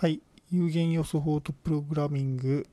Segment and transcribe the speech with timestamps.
[0.00, 0.20] はい、
[0.52, 2.64] 有限予想法とプログラミング、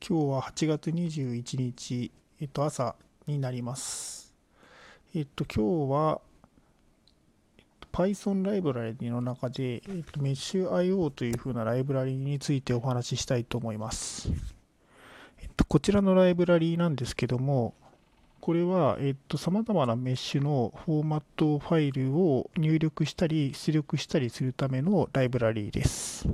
[0.00, 2.94] 今日は8月21日、えっと、朝
[3.26, 4.32] になります。
[5.12, 6.20] えっと、今日は、
[7.58, 14.30] えっと Python ライブラリの中で、えっと、Mesh.io というふうなライブラリについてお話ししたいと思います。
[15.42, 17.74] えっと、こちらのライブラリなんですけども、
[18.46, 26.28] これは、えっと、様々なメッシュのフォーマットファイルを入力したり出力したりするためのライブラリーです。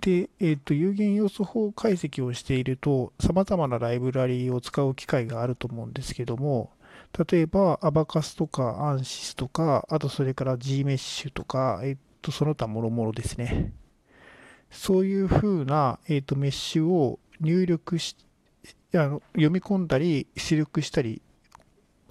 [0.00, 6.72] で、えっと、有限要素法解析をしていると、様々なライブラリーを使う機会があると思うんですけども、
[7.30, 13.72] 例えば、アバカスとか、アンシスとか、あとそれから Gmesh とか、えっと、その他もろもろですね。
[14.72, 18.24] そういうふうな、えっと、メッシュを入力して
[18.94, 21.22] あの読み込んだり出力したり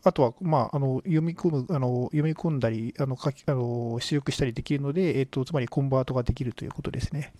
[0.03, 7.33] あとは、まあ、あの読み込むあの読み込んだりあの書きあの出力したりできるので、えっと、つまりコンバートができるということですね。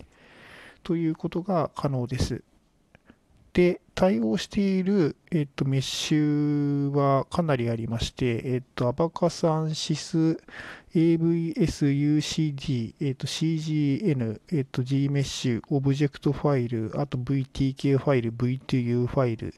[0.82, 2.42] ということが可能です。
[3.54, 10.42] で、対応している、えっと、メッシュはかなりありまして、えっと、 Abaqus、Ansys、
[10.92, 19.54] AVS-UCD、えっと、 CGNS、えっと、 Gmsh、オブジェクトファイル、あと VTK ファイル、 VTU ファイル、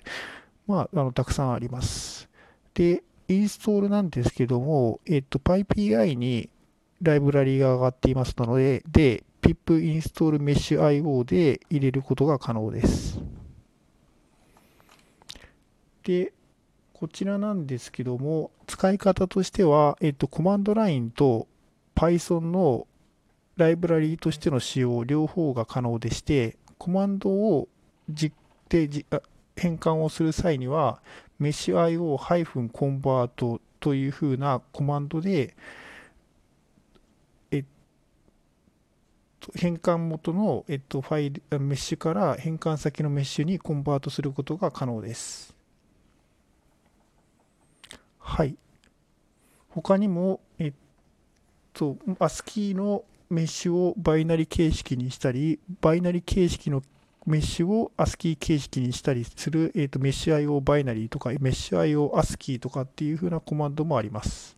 [0.67, 2.29] まあ、あのたくさんあります。
[2.75, 6.51] で、インストールなんですけども、えっと、PyPI に
[7.01, 13.36] ライブラリが上がっていますので、で、pip install mesh.io で入れることが可能です。
[16.07, 16.33] で、
[16.93, 21.49] こちらなんですけども、使い方としては、えっと、コマンドラインと
[21.97, 22.87] Python の
[23.57, 27.67] ライブラリーとしての使用、両方が可能でして、コマンドを
[28.09, 28.33] 実
[28.69, 29.05] でじ
[29.57, 31.03] 変換をする際には、
[31.41, 35.57] mesh.io-convert というふうなコマンドで、
[37.51, 37.65] えっ
[39.41, 45.56] と、変換元の、えっと、ファイル、メッシュから変換先のメッシュにコンバートすることが可能です。
[48.37, 48.55] はい。
[49.71, 50.73] 他にも、えっ
[51.73, 56.83] と、ASCII のメッシュをバイナリ形式にしたり、バイナリ形式の
[57.25, 64.55] メッシュを ASCII 形式にしたりする、えっと、メッシュ IO バイナリーとか、 meshio ASCII とかっていう風なコマンドもあります。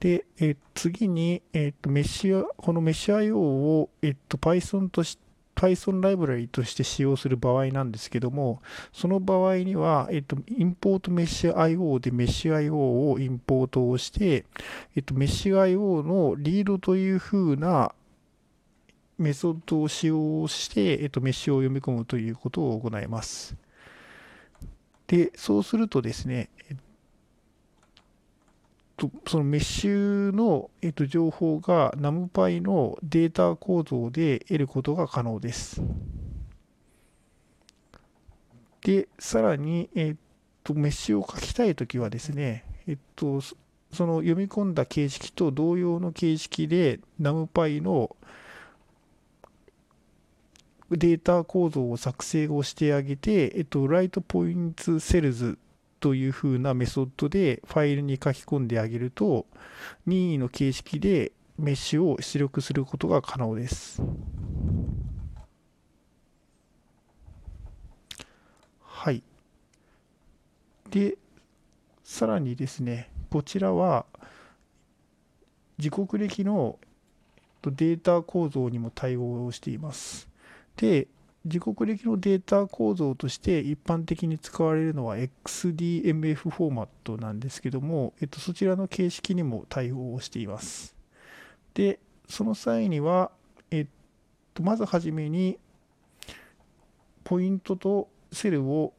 [0.00, 5.23] で、えー次に、えっと、メッシュ、このメッシュ IO を、えっと、Python として、
[5.64, 8.60] Python ライブラリとして使用する場合なんですけども、
[8.92, 14.44] その場合には、えっと、インポートメッシュ IO でメッシュ IO をインポートをして、
[14.94, 17.94] えっと、メッシュ IO のリードという風な
[19.16, 23.56] メソッドを使用して、えっと、メッシュを読み込むということを行います。
[25.06, 26.82] で、そうするとですね、えっと、
[29.26, 35.82] そのメッシュの、えっと、情報が NumPy のデータ構造で得ることが可能です。
[38.82, 40.16] で、さらに、えっ
[40.62, 48.14] と、メッシュを書きたいときはですね、えっと、その読み込んだ形式と同様の形式で NumPy の
[50.90, 55.56] データ構造を作成をしてあげて、えっと、write points cells
[56.04, 59.46] というふうなメソッドでファイルに書き込んであげると、
[60.04, 64.02] 任意の形式でメッシュを出力することが可能です。
[68.82, 69.22] はい。
[70.90, 71.16] で、
[72.02, 74.04] さらにですね、こちらは
[75.78, 76.78] 自国歴の
[77.62, 80.28] データ構造にも対応しています。
[80.76, 81.08] で、
[81.44, 90.94] 自国歴のデータ構造として一般的に使われるのは XDMF フォーマットなんですけども、えっと、そちらの形式にも対応をしています。
[91.74, 93.30] で、その際には、
[93.70, 93.86] えっ
[94.54, 95.58] と、まずはじめに、
[97.24, 98.94] ポイントとセルを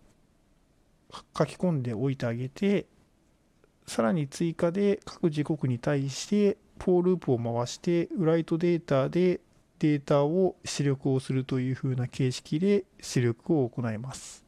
[1.36, 2.86] 書き込んでおいてあげて、
[3.88, 9.40] さらに追加で各時刻に対して、フォーループを回して、 write data で
[9.80, 14.46] データを出力をするというふうな形式で出力を行います。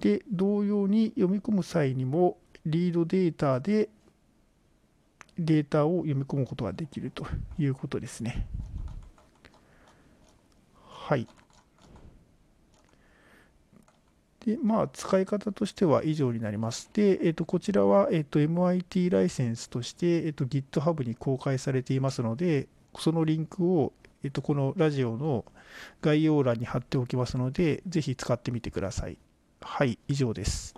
[0.00, 2.36] で、同様に読み込む際にも、
[2.66, 3.88] read data で
[5.38, 7.26] データを読み込むことができると
[7.58, 8.46] いうことですね。
[10.88, 11.26] はい。
[14.44, 16.90] で、まあ、使い方としては以上になります。
[16.92, 22.66] で、えっと、こちらは、えっと、MIT ライセンスとして、えっと、GitHub に公開されていますので、
[22.98, 23.92] そのリンクを、
[24.24, 25.44] えっと、このラジオの
[26.00, 29.16] 概要欄に貼っておきますので、ぜひ使ってみてください。
[29.60, 30.74] はい、以上です。